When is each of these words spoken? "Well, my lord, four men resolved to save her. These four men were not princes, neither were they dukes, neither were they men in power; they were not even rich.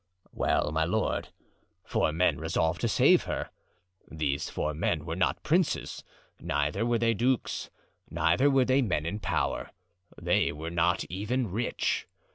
"Well, 0.31 0.71
my 0.71 0.83
lord, 0.83 1.29
four 1.83 2.11
men 2.11 2.39
resolved 2.39 2.81
to 2.81 2.87
save 2.87 3.25
her. 3.25 3.51
These 4.09 4.49
four 4.49 4.73
men 4.73 5.05
were 5.05 5.15
not 5.15 5.43
princes, 5.43 6.03
neither 6.39 6.87
were 6.87 6.97
they 6.97 7.13
dukes, 7.13 7.69
neither 8.09 8.49
were 8.49 8.65
they 8.65 8.81
men 8.81 9.05
in 9.05 9.19
power; 9.19 9.69
they 10.19 10.51
were 10.51 10.71
not 10.71 11.05
even 11.07 11.51
rich. 11.51 12.07